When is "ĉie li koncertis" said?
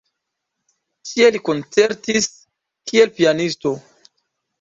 1.09-2.29